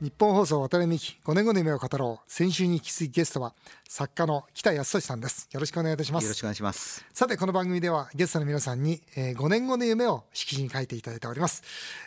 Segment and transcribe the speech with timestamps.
[0.00, 2.32] 日本放送渡辺美希5年後の夢を語ろう。
[2.32, 3.52] 先週に引き続きゲストは
[3.86, 5.46] 作家の北康俊さんです。
[5.52, 6.24] よろしくお願いいたします。
[6.24, 7.04] よろしくお願いします。
[7.12, 11.62] さてこの番組ではゲストの皆さんに、えー、5年後の夢を色紙に書いていただいております。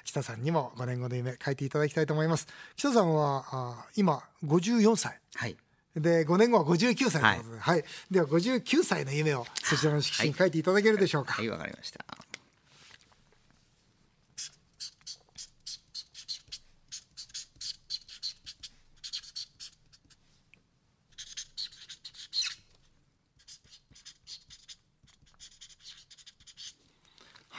[0.06, 2.48] 北さんにも5年後の夢書いていただきたいと思います。
[2.78, 5.20] 北さんはあ今54歳。
[5.36, 5.56] はい。
[5.96, 11.34] で5年後は59歳ということで、はい、はい、では59歳の夢をそちらの色紙に書いていただけるでしょうか。
[11.34, 12.04] はいわ、はい、かりました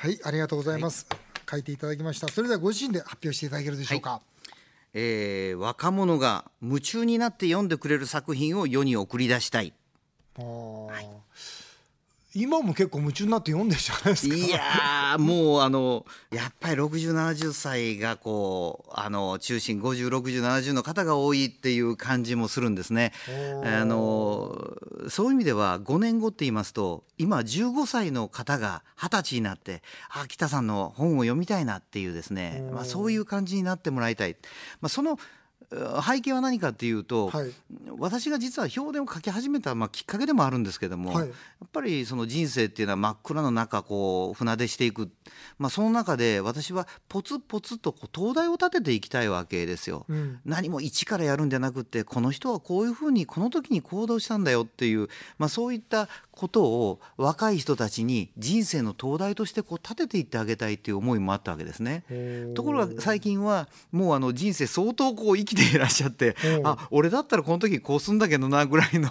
[0.04, 1.18] はいありがとうございます、はい、
[1.50, 2.28] 書いていただきました。
[2.28, 4.20] それではご自身で発表していただけるでしょうか、はい、
[4.92, 9.72] えー、若者が夢中になって読んでくれる作品を世に送り出したい。
[10.36, 11.08] はい
[12.34, 14.34] 今も結構夢中になって読んでるじゃないですか。
[14.34, 23.12] いやもうあのやっぱり6070歳がこうあの中心506070の方が多いっていう感じもするんですね。
[23.62, 24.78] あの
[25.11, 34.36] そういう意味では5年後って言いますと今15歳の方が20歳になってあ北さんの本を読みたいなっていうですね、まあ、そういう感じになってもらいたい、
[34.80, 35.18] まあ、その
[36.06, 37.50] 背景は何かっていうと、はい、
[37.98, 41.33] 私が実は評伝を書き始めた、まあ、きっかけでもあるんですけども、はい、や
[41.64, 45.11] っぱりその人生っていうのは真っ暗の中こう船出していく、
[45.58, 50.06] まあ、その中で私はポツポツとこう灯台を立てていきたいわけですよ。
[50.08, 55.08] うん、何も一からやるんじゃなくてこの人はこういうふうにこの時に行動したんだよっていう、
[55.39, 62.05] まあ、そういったことを若い人たちに人生の灯台としてこう立てていってあげたいっていう思いもあったわけですね。
[62.55, 69.11] ところが最近はもうあの人生相当こう生きていらっしゃってあ俺だったらこの時こうすんだけどなぐらいの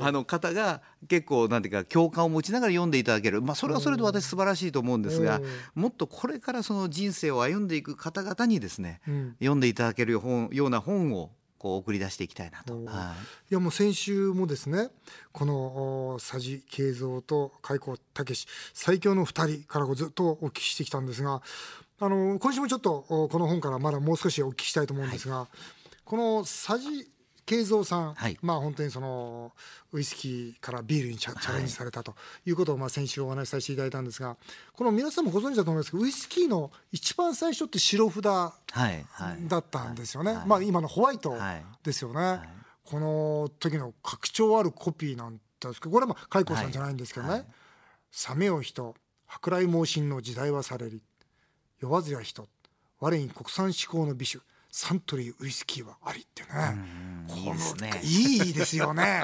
[0.00, 5.40] あの方が結構なんていうか共感を持ちながら読んでいただける、まあ、それはそれで私素晴らしいと思うんですが
[5.74, 9.00] もっとこれからその人生を歩んでいく方々にですね、
[9.38, 11.30] 読んでいただけるような本を
[11.64, 12.74] こう送り出していきたいなと。
[12.74, 14.90] はい、いやもう先週もですね
[15.32, 21.40] この佐治慶三と開口武最強の2人からずっとお聞きしてきたんですが
[22.00, 25.48] あの今週もちょっとこの本からまだもう少しお聞きしたいと思うんですが、は
[25.83, 27.10] い、この佐治
[27.46, 29.52] 慶三さん、はい、まあ本当にその
[29.92, 32.14] ウイスキーからビールにチャチャレンジされたと
[32.46, 34.36] いうことをまあ先週お話しさせていただいたんですが
[34.72, 41.36] この皆さんもご存知だと思いますけどウイスキーの一番最初って白札だったんですよね、まあ今のホワイト
[41.82, 42.40] ですよね、
[42.84, 47.46] この時の格調あるコピーなんですけどこれはまあ開口さんじゃないんですけどね
[48.10, 48.94] 「サメを人
[49.26, 51.02] 舶来猛進の時代はされり
[51.80, 52.48] 酔わずや人
[53.00, 54.44] 我に国産志向の美酒
[54.76, 56.48] サントリーウイスキーはありってね。
[57.28, 57.54] この
[58.02, 59.22] いいですよね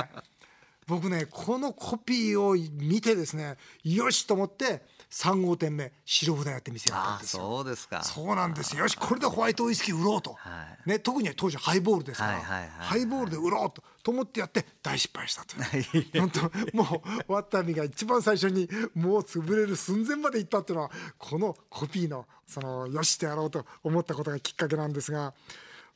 [0.91, 7.43] 僕ねこのコピーを見てですねよしと思って3号店目白札やって店やったんですよ。
[7.43, 8.03] そうですか。
[8.03, 8.77] そうなんです。
[8.77, 13.83] よよしこれでホワイトウイスキー売ろうと、はい、ね、特に当時ハイボールですから、はいはいはいはい、ハイボールで売ろうと。
[14.03, 16.07] と思ってやって大失敗したという。
[16.21, 16.43] 本当
[16.77, 25.35] もうワッタミが一番最初にもう潰れる寸前まで行ったっていうのはこのコピーのそのよしってやろうと思ったことがきっかけなんですが。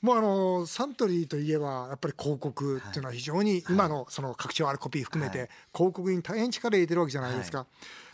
[0.05, 7.67] もうあのサントリーといえばやっぱり広告っていうのは非常に今のその拡張あるコピー含めて広告に大変力入れてるわけじゃないですか。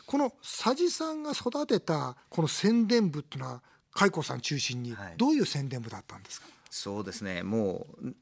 [0.06, 3.62] この佐治さんが育てたこの宣伝部っていうのは
[3.92, 7.42] 海子さん中心にどういう宣伝部だったんですか、はい、そうですね。
[7.42, 8.14] もう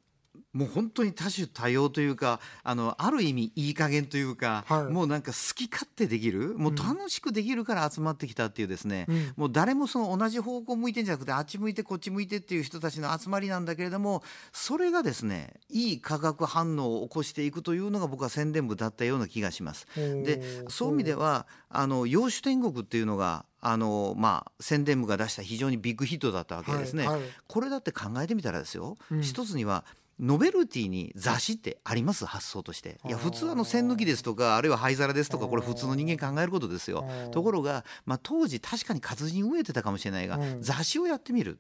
[0.58, 19.86] もう本当に多種多様というかあのある意味いい加減というか、はい、もうなんか好き勝手できるもう楽しくできるから集まってきたっていうですね、うん、もう誰もその同じ方向向いてんじゃなくてあっち向いてこっち向いてっていう人たちの集まりなんだけれどもそれがですねいい化学反応を起こしていくというのが僕は宣伝部だったような気がします。
[19.94, 29.84] でそういう意味ではあの洋酒天国っていうのがあのまあ、宣伝部が出した非常にビッグヒットだったわけですね、はいはい、これだって考えてみたらですよ、うん、一つには
[30.20, 32.26] ノベルティに雑誌ってあります？
[32.26, 32.98] 発想として。
[33.06, 37.08] いや普通あの栓抜きですとかあるいは灰皿ですとかこれ普通の人間考えることですよ。
[37.30, 41.58] ところが、まあ、当時確かに活字に飢えてたかもしれないが、雑誌をやってみる、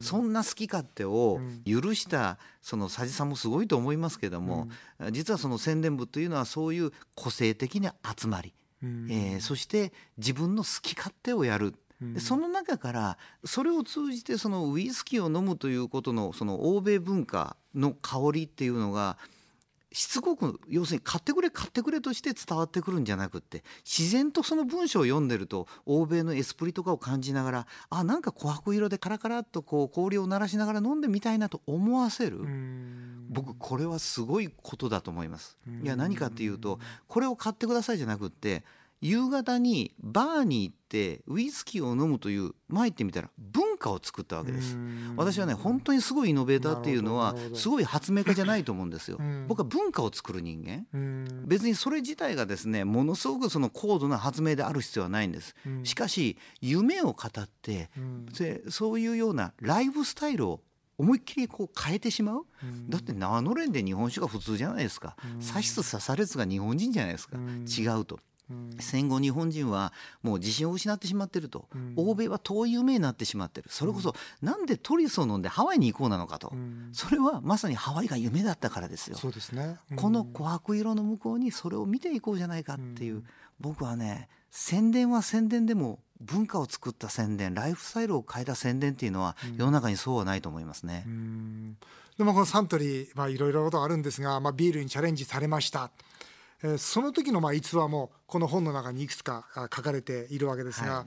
[0.00, 4.68] そんな好き勝手を許したその佐治さんもすごいと思いますけども、
[5.12, 19.18] 実はその宣伝部というのはそういう個性的な集まり、えー、そして自分の好き勝手をやるでその中からそれを通じてそのウイスキーを飲むということのその欧米文化の香りっていうのが
[19.92, 32.38] しつこく要するに買ってくれ買ってくれとして伝わってくるんじゃなくって自然とその文章を読んでると欧米のエスプリとかを感じながらあなんか琥珀色でカラカラっとこう氷を鳴らしながら飲んでみたいなと思わせる
[33.28, 35.58] 僕これはすごいことだと思います。
[35.82, 38.64] いや何かっていうとこれを買ってくださいじゃなくって
[39.00, 44.76] 夕方にバーに行ってウイスキーを飲むという前言ってみたら文化を作ったわけです。
[45.16, 49.18] 私はね本当にすごいイノベーターっていうのはすごい発明家じゃないと思うんですよ。
[49.48, 50.86] 僕は文化を作る人間。
[51.46, 55.54] 別にそれ自体がですねものすごくその高度な発明である必要はないんです。
[55.84, 57.90] しかし夢を語って
[58.68, 60.60] そういうようなライフスタイルを
[61.00, 68.20] 思いっきりこう変えてしまう、うん、だって長野連で日本酒が普通じゃないですか、うん、刺しつ刺されつが日本人じゃないですか、うん、違うと。
[68.78, 69.92] 戦後日本人は
[70.22, 73.68] もう自信を失ってしまってると、欧米は遠い夢になってしまってる。
[73.70, 76.52] それこそなんでトリスを飲んでハワイに行こうなのかと、
[76.92, 79.16] それはまさにハワイが夢だったからですよ。
[79.16, 83.24] そうですね、この琥珀色の向こうにそれを見ていこうじゃないかっていう、
[83.60, 91.06] 僕はね宣伝は宣伝でも文化を作った宣伝ライフスタイルを変えた宣伝っていうのは世の中にそうはないと思いますね。
[92.18, 95.90] でもこのサントリー、まあ、いろいろなことあるんですが、まあ、ビールにチャレンジされました。
[96.62, 101.06] えー、その時のまあ逸話もこの本の中にいくつか書かれているわけですが、はい、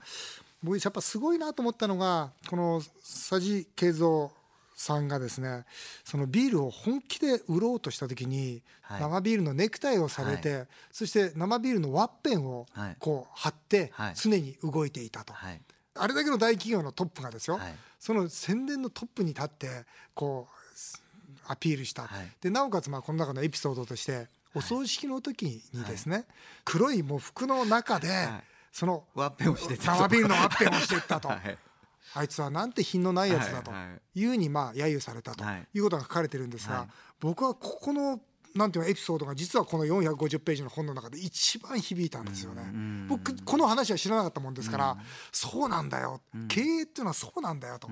[0.62, 4.30] 僕やっぱすごいなと思ったのがこの佐治慶三
[4.74, 5.64] さんがですね
[6.04, 12.66] そのビールを本気で売ろうとした時に、はい、生ビールのネクタイをされて、はい、そして生ビールのワッペンを
[12.98, 15.60] こう貼って常に動いていたと、はい、
[15.94, 17.60] あれだけの大企業のトップがですよ、
[18.00, 19.68] その宣伝のトップに立って
[20.12, 20.54] こう
[21.46, 22.08] アピールした、
[22.40, 26.26] でなおかつまあこの中のエピソードとしてお葬式の時にですね、
[26.64, 28.08] 黒いもう服の中で、
[28.72, 31.30] そのワッペンをして生ビールのワッペンをしていったと。
[32.16, 33.72] あいつはなんて品のないやつだと。
[34.14, 34.24] い。
[34.24, 35.44] うふうにまあ揶揄されたと。
[35.44, 35.78] い。
[35.80, 36.86] うことが書かれてるんですが、
[37.18, 38.20] 僕はここの
[38.54, 42.62] なんていうエピソードが実はこの450ページの本の中で一番響いたんですよね。
[43.08, 44.96] 僕この話は知らなかったもんですから、
[45.32, 47.88] そうなんだよ、経営っていうのはそうなんだよと、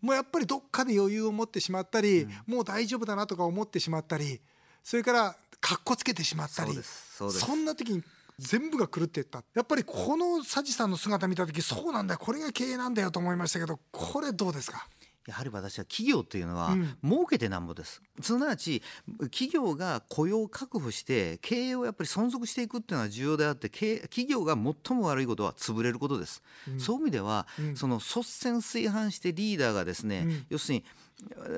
[0.00, 4.40] もうやっぱりどっかで余裕を持ってしまったり、もう大丈夫だなとか思ってしまったり
[4.82, 8.02] それからかっこつけてしまったりそんな時に
[8.38, 9.42] 全部が狂っていった。
[9.54, 14.86] やっぱりこの佐治さんの姿見た時そうなんだよこれが経営なんだよと思いましたけどこれどうですか？
[15.26, 16.74] やはり私は企業というのは
[17.04, 18.82] 儲けてなんぼです、うん、すなわち
[19.24, 30.84] 企業が雇用を確保して経営をやっぱり存続していくっていうのは重要であって企業が最も悪いことは潰れることです、うん、そういう意味では、うん、その率先垂範してリーダーがですね、要するに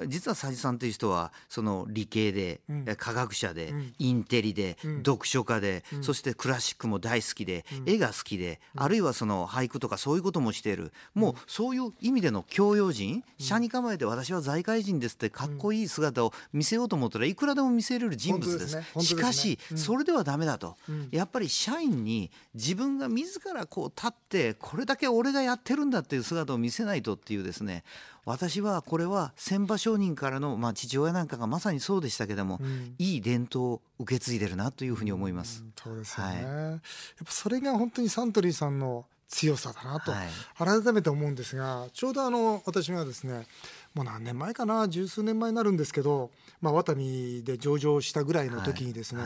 [0.06, 10.92] 実は佐治さんという人はその理系で、うん、科学者で、うん、インテリで、うん、読書家で、そしてクラシックも大好きで、絵が好きで、あるいはその俳句とかそういうこともしている。
[11.14, 18.76] もうそういう意味での教養人社に構えて私は財界人ですってかっこいい姿を見せようと思ったらいくらでも見せれる人物です。
[18.76, 20.76] ですね、しかし、それではダメだと、
[21.10, 27.84] やっぱり社員に自分が自らこう立ってこれだけ俺がやってるんだっていう姿を見せないとっていうですね
[28.24, 35.62] 私はこれは千場商人からの、まあ、父親なんかがまさにそうでしたけども、うん、いい伝統を受け継いでるなというふうに思います。
[35.62, 36.78] うん、そうですよね、はい、やっ
[37.24, 40.12] ぱそれが本当にサントリーさんの強さだなと、
[40.58, 43.46] 改めて思うんですがちょうどあの私がですね
[43.94, 46.30] もう何年前かな十数年前になるんですけど、
[46.60, 49.22] まあ、ワタミで上場したぐらいの時にですね、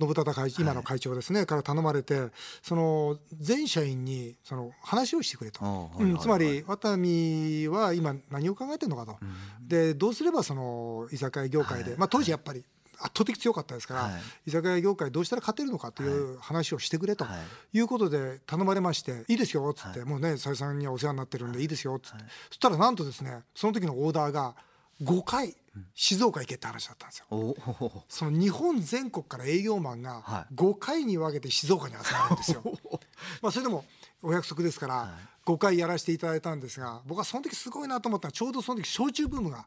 [0.00, 2.28] 信忠会今の会長ですね、はい、から頼まれて
[2.62, 9.24] その全社員にその話をしてくれと、うん、つまりワタミは今何を考えてるのかと、う
[9.64, 12.62] ん、でどうすればその居酒屋業界で、まあ、当時やっぱり
[12.98, 14.12] 圧倒的強かったですから、はい、
[14.46, 17.26] 居酒屋業界どうしたら勝てるのかという話をしてくれと
[17.72, 17.80] い。
[17.80, 21.66] うことで頼まれまして「いいですよ」っつって、もうね佐々さんにはお世話になってるんでい。
[21.66, 24.54] いですよっつって、そしたらなんとですねその時のオーダーが
[25.02, 25.54] 5回
[25.94, 28.04] 静岡行けって話だったんですよ。
[28.08, 32.62] その日本全国から営業マンが5回に分けて静岡に集まるんですよ。
[33.42, 33.84] まあそれでも
[34.22, 39.66] お約束ですから、5回やらせていただいたんですが僕はその時すごいなと思ったのはちょうどその時焼酎ブームが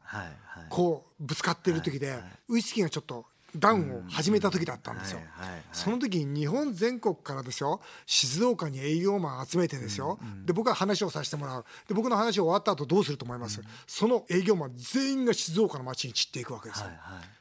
[0.68, 3.24] こうぶつかってる時で、ウイスキーがちょっと
[3.56, 5.20] ダウンを始めた時だったんですよ、
[5.72, 7.80] その時に日本全国からですよ。
[8.06, 11.64] 静岡に営業マン集めてですよ、で僕は話をさせてもらう。
[11.88, 16.86] で僕の話終わった後どうすると思います、その営業マン全員が静岡の街に散っていくわけですよ、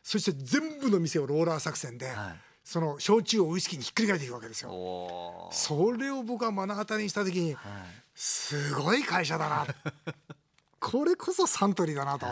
[0.04, 2.12] そして全部の店をローラー作戦で、
[2.64, 5.50] その焼酎をウイスキーにひっくり返っていくわけですよ。
[5.52, 7.56] それを僕は目の当たりにした時に、
[8.14, 9.68] すごい会社だな。
[10.80, 12.28] これこそサントリーだなと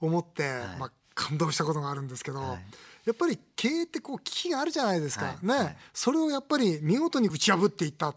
[0.00, 2.64] 思って、はい、まあ、感動したことがあるんですけど、はい、
[3.04, 8.14] やっぱり経営ってこう危機があるじゃないですか、はい、ね、それをやっぱり見事に打ち破っていった。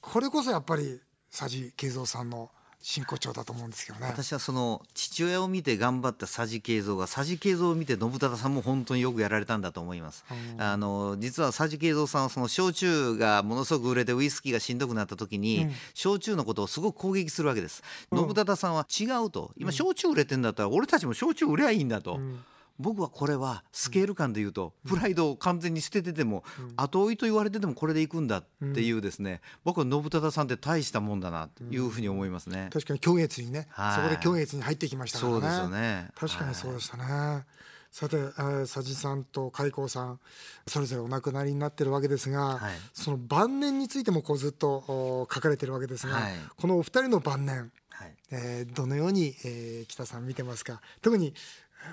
[0.00, 1.00] これこそやっぱり
[1.36, 4.06] 佐治慶三さんの真骨頂だと思うんですけどね。
[4.06, 10.24] 私はその父親を見て頑張った佐治慶三が佐治慶三を見て信忠さんも本当によくやられたんだと思います、
[10.56, 17.82] あの実は佐治慶三さんはその焼酎がものすごく売れてウイスキーがしんどくなった時に、うん、焼酎のことをすごく攻撃するわけです、
[18.12, 19.50] うん、信忠さんは違うと。
[19.56, 22.44] 今焼酎売れてんだったら俺たちも焼酎売ればいいんだと、うん
[22.78, 26.44] 僕はこれはスケール感で言うと、プライドを完全に捨ててても、
[26.76, 32.70] 後追いと言われててもこれでいくんだっていうですね、僕は信忠さんって大したもんだなというふうに思いますね。
[32.72, 35.32] 確かに狂月にね、そこで狂月に入ってきましたから。
[35.32, 35.40] ね。
[35.40, 36.10] そうですよね。
[36.14, 37.44] 確かにそうでしたね。
[37.92, 40.20] さて、えー、佐治さんと開光さん
[40.66, 50.82] それぞれお亡くなりになってるわけですが、はい、その晩年についてもこうずっと書かれてるわけですが、はい、このお二人の晩年、はい、えー、どのように、えー、北さん見てますか？
[51.00, 51.32] 特に、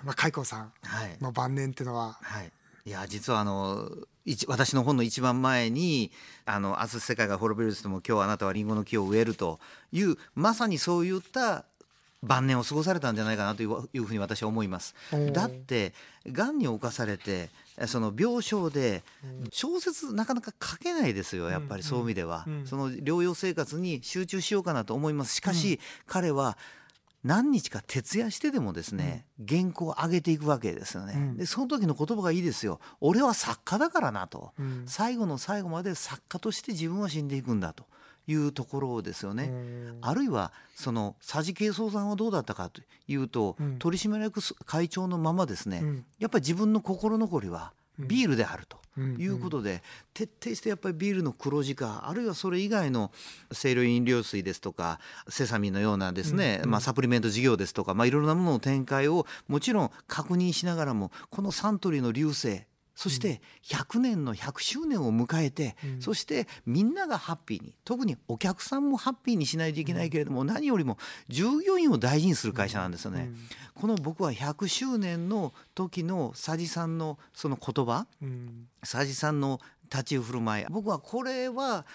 [0.04, 0.74] まあ、開光さん
[1.22, 2.52] の晩年っていうのは、はい。
[2.86, 3.90] いや実はあの
[4.48, 6.12] 私の本の一番前に
[6.46, 9.60] 「あの明日世界が滅びるとも今日あなたはリンゴの木を植える」と
[9.94, 11.64] いうまさにそういった
[12.22, 14.96] 晩年を過ごされたんじゃないかなというふうに私は思います。
[15.34, 15.94] だって
[16.28, 17.50] がんに侵されて
[17.88, 19.04] その病床で
[19.52, 25.36] 小説なかなか書けないですよやっぱりそういう意味では、その療養生活に集中しようかなと思います。
[25.36, 26.58] しかし、彼は
[27.24, 32.80] 何日か徹夜してでもですね、原稿を上げていくわけですよね、でその時の言葉がいいですよ。
[33.00, 34.52] 俺は作家だからなと、
[34.86, 37.86] 最後の最後まで作家として自分は死んでいくんだと。
[38.28, 39.52] いうところですよね。
[40.02, 48.84] あるいはその佐治慶三さんはどうだったかというと、うん、取締役会長のままですね、うん、やっぱり自分の心残りはビールであると。
[49.18, 49.82] いうことで、
[50.14, 53.12] 徹底してやっぱりビールの黒字化あるいはそれ以外の
[53.52, 70.98] 清涼飲料水ですとかセサミンのようなですね、まあ、サプリメント事業ですとか、まあ、いろいろなものの展開をもちろん確認しながらもこのサントリーの流星そして100年の100周年を迎えて、うん、そしてみんながハッピーに特にお客さんもハッピーにしないといけないけれども、うん、何よりも
[71.28, 73.24] 従業員を大事にする会社なんですよね。
[73.24, 73.36] うん、
[73.74, 78.08] この僕は100周年の時の佐治さんのその言葉、
[78.82, 79.60] 佐治さんの
[79.92, 81.86] 立ち振る舞い僕はこれは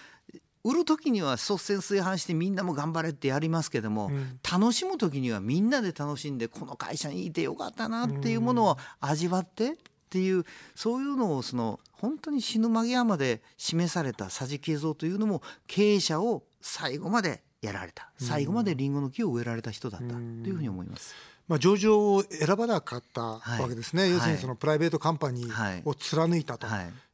[0.63, 9.77] 売る時には率先垂範してみんなも頑張れってやりますけども、うん、楽しむ時にはみんなで楽しんでこの会社にいてよかったなっていうものを味わって
[10.09, 18.09] っていうそういうのをその本当に死ぬ間際まで示された佐治慶三というのも経営者を最後までやられた。
[18.17, 20.07] 最後までリンゴの木を植えられた人だった。
[20.07, 21.13] というふうに思います。
[21.47, 26.67] まあ、上場を選ばなかったわけですね、はい、要するにそのプライベートカンパニーを貫いたと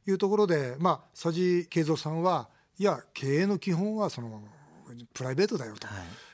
[0.06, 0.12] い。
[0.12, 2.48] うところで、まあ、佐治慶三さんは
[2.78, 4.42] いや経営の基本はその
[5.14, 5.88] プライベートだよと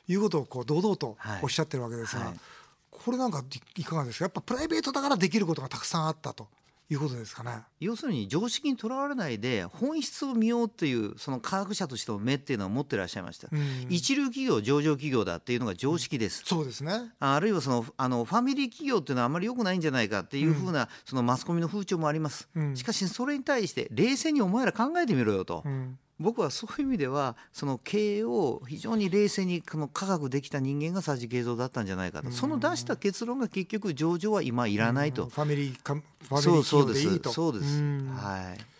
[0.08, 0.14] い。
[0.16, 2.40] うことをこう堂々とおっしゃってるわけですが、はいはい
[3.04, 3.44] これなんか
[3.76, 4.24] いかがですか？
[4.24, 6.48] やっぱプライベートだからできることがたくさんあったと。
[6.90, 7.62] いうことですかね。
[7.80, 16.92] 要するに常識にとらわれないで本質を見ようっていうその科学者としての目っていうのを持ってらっしゃいました、うん、一流企業上場企業だっていうのが常識です、うん、そうですね。
[17.18, 25.64] あるいはそのあのファミリー企業っていうのはあまり良くないんじゃないかっていうふうな、そのマスコミの風潮もあります、うん、しかしそれに対して冷静にお前ら考えてみろよと、
[26.22, 37.32] 僕はそういう意味ではその経営を非常に冷静にこの科学できた人間が佐治慶三だったんじゃないかと、その出した結論が結局上場は今いらないと、ファミリーファミリー企業でいいと。
[37.32, 37.82] そうです。
[37.82, 38.72] はい。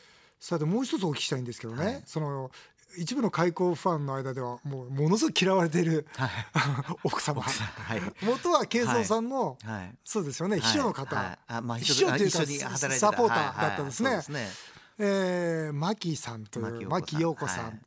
[0.43, 2.51] さてもう一つお聞きしたいんですけどね、はい、その
[2.99, 6.31] 一部の開口ファンの間ではもうものすごく嫌われている、はい、
[7.05, 10.59] 奥様、はい、元は慶三さんの、はい、そうですよね。
[10.59, 11.39] 秘書の方、はい。
[11.47, 14.21] あまあ、秘書というかサポーターだったんですね。
[14.99, 17.81] えー、マキさんという牧陽子さん、はい、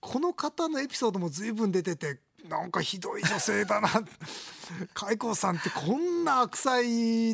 [0.00, 3.88] この方のエピソードも随分出ててなんかひどい女性だな。
[4.94, 6.76] 開口さんってこんな悪妻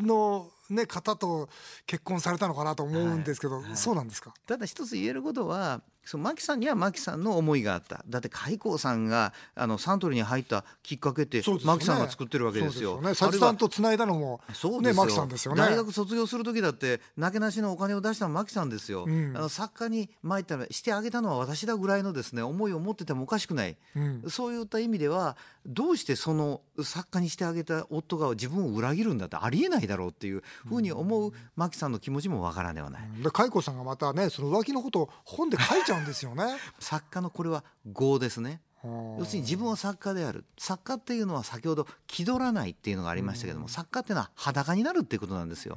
[0.05, 1.49] のね、方と
[1.87, 3.65] 結婚されたのかなと思うんですけど、はい。
[3.67, 4.35] はい、そうなんですか？
[4.47, 8.05] ただ一つ言えることはその牧さんには牧さんの思いがあった。
[8.09, 13.01] だって開光さんがあのサントリーに入ったきっかけって牧、さんが作ってるわけですよ。
[13.01, 14.41] ね、佐々さんとつないだのも、
[14.83, 15.61] ね、牧さんですよね。
[15.61, 19.05] 大学卒業する時だってなけなしのお金を出したの牧さんですよ。
[19.05, 25.37] うん、あの作家に参ったらしてあげたのは私だぐらいのですね思いを持っててもおかしくない、うん、そういった意味では
[25.67, 33.03] どうしてその作家にしてあげた夫が自分を裏切るんだってありえないだろうっていうふうに思う牧さんの気持ちもわからんではない。
[33.23, 36.45] で開子さんがまたねその浮気のことを本で書いちゃうんですよね。
[36.79, 38.61] 作家のこれは業ですね。
[38.85, 40.45] 要するに自分は作家である。
[40.59, 45.77] 作家っていうのは先ほど気取らないっていうのがありましたけども、作家っていうのは裸になるっていうことなんですよ。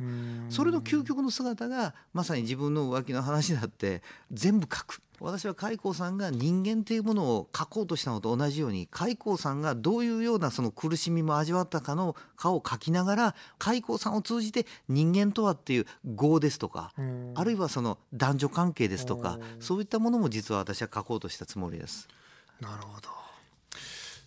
[0.49, 5.01] それの究極の姿がまさに自分の浮気の話だって全部書く。
[5.21, 16.93] 私は開光さんが人間っていうものを書こうとしたのと同じように開光さんがどういうようなその苦しみも味わったかの顔を書きながら開光さんを通じて人間とはっていう業ですとか
[17.35, 22.07] あるいはその男女関係ですとかそういったものも実は私は書こうとしたつもりです。
[22.61, 23.09] なるほど。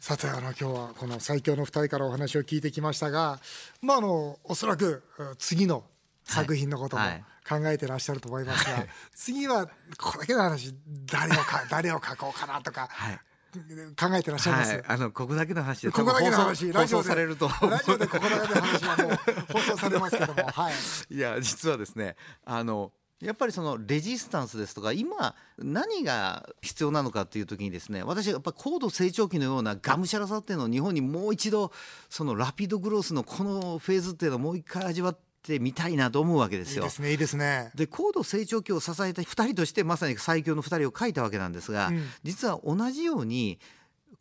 [0.01, 3.41] さてあの今日はこの最強の2人からお話を聞いてきましたが
[3.81, 5.05] まああのおそらく
[5.39, 5.85] 次の
[6.25, 7.25] 作品のことも、はい。
[7.49, 9.67] 考えてらっしゃると思いますが、次は
[9.99, 10.73] これだけの話
[11.07, 13.21] 誰をか 誰を書こうかなとか、はい、
[13.97, 19.19] 考えてらっしゃいます、はい、あのここだけの話でここだけの話ラジオされるとラジオでここだけの話はもう
[19.53, 20.75] 放送されますけども、はい、
[21.15, 22.93] いや実はですねあの
[23.23, 31.71] やっぱりそのレジスタンスですとか今何が必要なのかっていう時にですね私はやっぱ高度成長期のようながむしゃらさっていうのを日本にもう一度
[32.11, 36.83] そのラピードグロースのこのフェーズっていうのをもう一回味わってみたいなと思うわけですよ。
[36.83, 37.71] いいですねいいですね。
[37.77, 43.61] で高度成長期を支えた2人としてまさに最強の2人を書いたわけなんですが、うん、実は同じように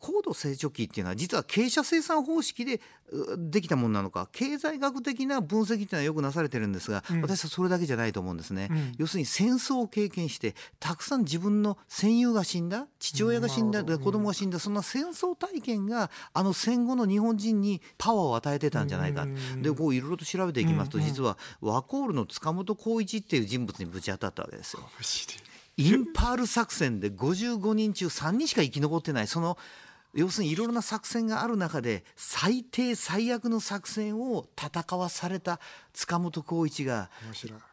[0.02, 2.80] 高度成長期っていうのは実は傾斜生産方式で
[3.38, 19.26] できたものなのか経済学的な分析っていうのはよくなされてるんですが、うん、私はそれだけじゃないと思うんですね、うん、要するに戦争を経験してたくさん自分の戦友が死んだ父親が死んだ、うん、子供が死んだそんな戦争体験があの戦後の日本人にパワーを与えてたんじゃないか、
[19.60, 24.82] でこういろいろと調べていきますと、実はワコールの塚本浩一っていう人物にぶち当たったわけですよ。
[25.76, 29.26] インパール作戦で55人中3人しか生き残ってない。
[29.26, 29.56] その
[30.14, 35.58] 要するにいろいろな作戦がある中で最低最悪の作戦を戦わされた
[35.92, 37.10] 塚本浩一が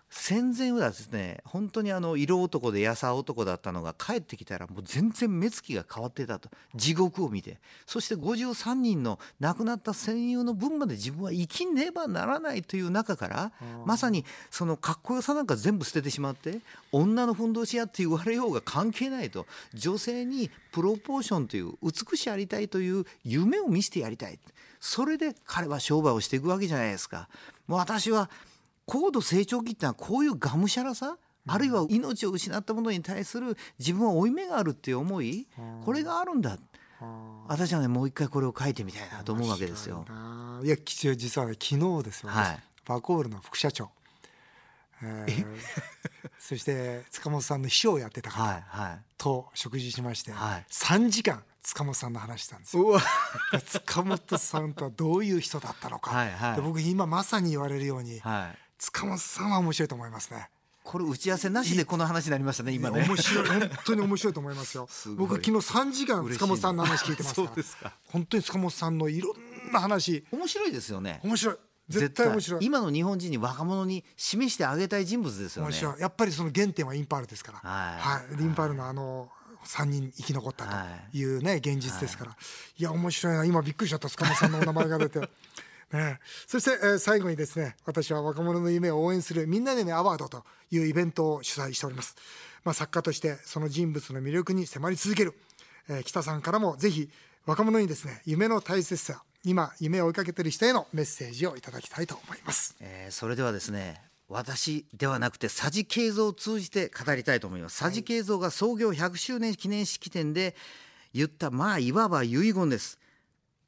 [0.10, 6.50] 戦前はですね本当にあの色男で優男だったのが帰ってきたらもう全然目つきが変わってたと。
[6.76, 7.58] 地獄を見て。
[7.86, 13.52] そして53人の亡くなった戦友の分まで自分は生きねばならないという中から
[13.86, 16.60] まさにそのかっこよさなんか全部捨ててしまって
[16.92, 19.46] 女のふんどし屋って言われようが関係ないと。
[19.74, 24.40] 女性にプロポーションという美しありたいという夢を見せてやりたい。
[24.80, 27.30] それで彼は商売をしていくわけじゃないですか。
[27.68, 28.30] もう私は
[28.90, 31.18] 高度成長期ってのはこういうがむしゃらさ
[31.48, 35.48] あるいは命を失ったものに対する自分は負い目があるっていう思い
[35.86, 36.58] これがあるんだ。
[37.48, 40.06] 私はねもう一回これを書いてみたいなと思うわけですよ。
[40.64, 43.92] いや実はね昨日ですよ、はい、バコールの副社長、
[45.04, 45.46] えー、
[46.40, 53.00] そして塚本さんの秘書をやってた方と食事しまして、はい、3時間塚本さんの話したんですよ。
[53.68, 60.50] 塚本さんとはどういう人だったのか、はいはい、で僕今まさに言われるように、はい塚本さんは面白いと思いますね。
[60.84, 63.06] これ打ち合わせなしでこの話になりましたね今ね。
[63.06, 63.48] 面白い。
[63.48, 64.88] 本当に面白いと思いますよ。
[65.18, 67.36] 僕昨日三時間塚本さんの話聞いてます
[67.76, 67.94] から。
[68.06, 69.36] 本当に塚本さんのいろ
[69.70, 70.26] んな話。
[70.32, 71.20] 面白いですよね。
[71.24, 71.58] 面白い。
[71.90, 72.66] 絶対面白い。
[72.66, 75.78] 今の日本人に若者に示してあげたい人物ですよね。
[76.00, 77.60] やっぱりその原点はインパールですから。
[77.60, 79.30] はい、はい、インパールのあの
[79.66, 82.32] 3人生き残ったというね、現実ですから、
[82.78, 83.46] いや面白いな。
[83.46, 84.10] 今びっくりしちゃった。
[84.10, 85.20] 塚本さんのお名前が出て
[85.92, 92.16] ね、そして、えー、最後にですね私は若者の夢を応援するみんなでねアワードというイベントを主催しております、
[92.64, 95.34] まあ、作家としてその人物の魅力に迫り続ける、
[95.90, 97.10] えー、北さんからもぜひ
[97.48, 107.80] 若者にですね夢の大切さ今夢を追いかけている人へのメッセージをいただきたいと思います、えー、それではですね私ではなくて佐治慶三を通じて語りたいと思います。
[107.80, 110.56] 佐治慶三が創業100周年記念式典で
[111.16, 113.00] 言ったまあいわば遺言です。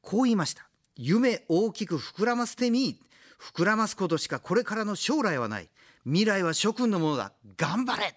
[0.02, 3.00] こう言いました夢大きく膨らませてみ
[3.40, 5.68] 膨らますことしかこれからの将来はない。
[6.04, 7.32] 未来は諸君のものだ。
[7.56, 8.16] 頑張れ。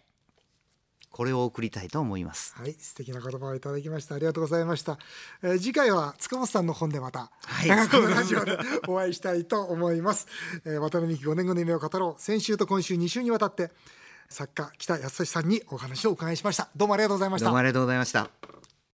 [1.16, 2.54] これを送りたいと思います。
[2.58, 4.16] はい素敵な言葉をいただきました。
[4.16, 5.00] ありがとうございました、
[5.42, 8.58] えー、次回は塚本さんの本でまた、はい、このラジオで
[8.90, 10.28] お会いしたいと思います、
[10.66, 12.22] えー、渡辺美希5年後の夢を語ろう。
[12.22, 13.72] 先週と今週2週にわたって
[14.28, 16.68] 作家北康さんにお話をお伺いしました。
[16.76, 17.46] どうもありがとうございました。
[17.46, 18.55] どうもありがとうございました